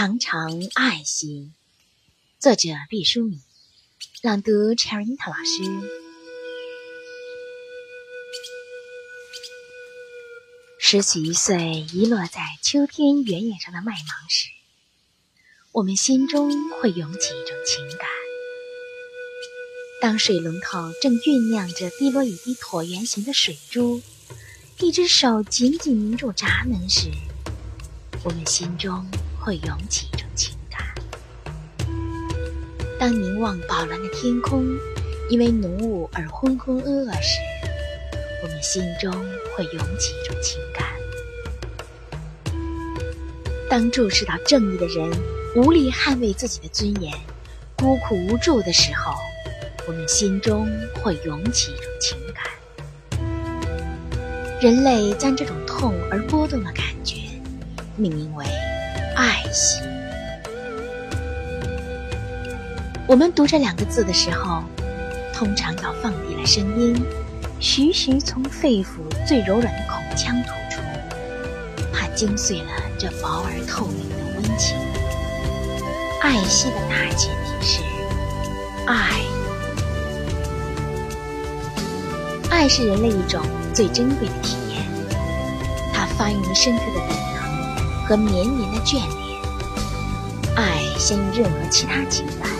[0.00, 1.50] 常常爱惜。
[2.38, 3.40] 作者：毕淑敏，
[4.22, 5.88] 朗读 Cherry 老师。
[10.78, 14.50] 十几一岁遗落在秋天原野上的麦芒时，
[15.72, 16.48] 我们心中
[16.80, 18.08] 会涌起一种情感。
[20.00, 24.00] 当水龙头正酝酿着滴落一滴椭圆形的水珠，
[24.78, 27.10] 一只手紧紧拧住闸门时，
[28.22, 29.04] 我们心中
[29.48, 30.78] 会涌起一种情感。
[33.00, 34.62] 当凝望饱蓝的天空，
[35.30, 37.38] 因为浓雾而浑浑噩噩时，
[38.42, 39.10] 我们心中
[39.56, 40.84] 会涌起一种情感。
[43.70, 45.10] 当注视到正义的人
[45.56, 47.10] 无力捍卫自己的尊严，
[47.74, 49.14] 孤苦无助的时候，
[49.86, 50.68] 我们心中
[51.02, 52.44] 会涌起一种情感。
[54.60, 57.14] 人类将这种痛而波动的感觉
[57.96, 58.44] 命名为
[59.18, 59.82] 爱惜。
[63.04, 64.62] 我们读这两个字的时候，
[65.34, 67.04] 通常要放低了声音，
[67.58, 68.86] 徐徐从肺腑
[69.26, 70.80] 最柔软的口腔吐出，
[71.92, 74.76] 怕惊碎了这薄而透明的温情。
[76.22, 77.82] 爱惜的大前提是
[78.86, 79.20] 爱。
[82.50, 83.44] 爱是人类一种
[83.74, 84.86] 最珍贵的体验，
[85.92, 87.27] 它发源于深刻的本能
[88.08, 89.06] 和绵绵的眷恋。
[90.56, 92.50] 爱先于任何其他情感，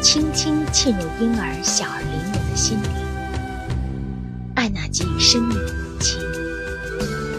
[0.00, 2.88] 轻轻沁入婴儿小而灵敏的心灵。
[4.54, 6.18] 爱那给予生命的母亲，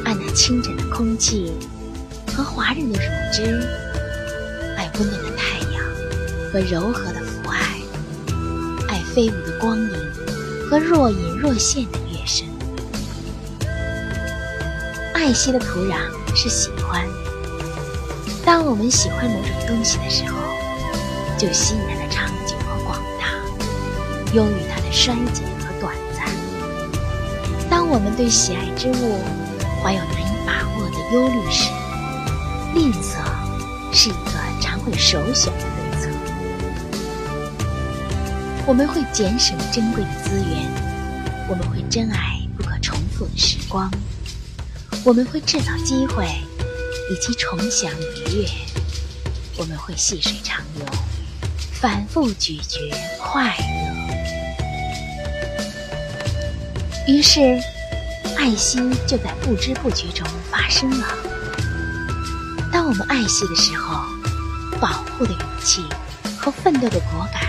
[0.05, 1.51] 爱那清晨的空气
[2.27, 3.67] 和滑润的乳汁，
[4.77, 5.83] 爱温暖的太阳
[6.53, 7.81] 和柔和的父爱，
[8.87, 9.89] 爱飞舞的光影。
[10.69, 11.99] 和若隐若现的
[15.25, 15.95] 爱惜的土壤
[16.35, 17.03] 是喜欢。
[18.45, 20.37] 当我们喜欢某种东西的时候，
[21.35, 23.33] 就吸引它的长久和广大，
[24.35, 26.27] 优于它的衰减和短暂。
[27.71, 29.19] 当我们对喜爱之物
[29.81, 31.71] 怀有难以把握的忧虑时，
[32.75, 33.17] 吝啬
[33.91, 36.07] 是一个常会首选的对策。
[38.67, 40.69] 我们会节省珍贵的资源，
[41.49, 43.89] 我们会珍爱不可重复的时光，
[45.05, 46.25] 我们会制造机会
[47.11, 48.49] 以及重享愉悦，
[49.55, 50.85] 我们会细水长流，
[51.79, 52.79] 反复咀嚼
[53.19, 53.63] 快乐。
[57.07, 57.39] 于是，
[58.35, 61.05] 爱惜就在不知不觉中发生了。
[62.71, 64.03] 当我们爱惜的时候，
[64.81, 65.83] 保护的勇气
[66.35, 67.43] 和奋斗的果敢。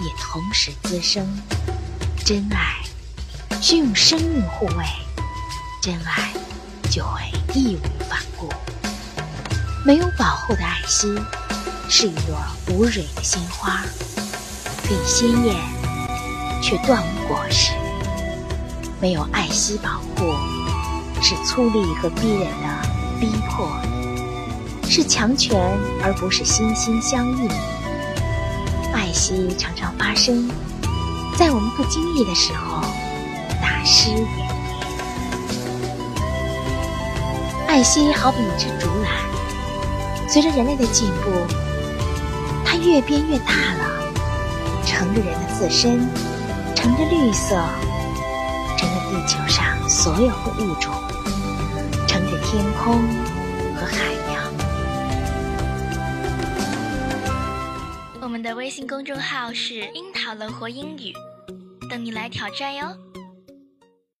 [0.00, 1.26] 也同时滋生，
[2.24, 2.76] 真爱
[3.60, 4.84] 需用生命护卫，
[5.82, 6.32] 真爱
[6.90, 7.20] 就会
[7.54, 8.48] 义无反顾。
[9.84, 11.16] 没有保护的爱心，
[11.88, 12.36] 是一朵
[12.68, 13.82] 无蕊的鲜花，
[14.84, 15.56] 可以鲜艳，
[16.62, 17.72] 却断无果实。
[19.00, 20.34] 没有爱惜保护，
[21.22, 22.88] 是粗粝和逼人的
[23.20, 23.70] 逼迫，
[24.88, 27.48] 是强权而不是心心相印。
[28.92, 30.50] 爱惜常常发生
[31.36, 32.82] 在我们不经意的时候，
[33.62, 34.47] 大师远
[37.78, 39.12] 爱惜好比一只竹篮，
[40.28, 41.30] 随着人类的进步，
[42.64, 44.12] 它越变越大了，
[44.84, 46.00] 盛着人的自身，
[46.74, 47.54] 盛着绿色，
[48.76, 50.92] 盛着地球上所有的物种，
[52.08, 53.00] 盛着天空
[53.76, 54.52] 和海洋。
[58.20, 61.12] 我们的微信公众号是“樱桃乐活英语”，
[61.88, 62.88] 等你来挑战哟。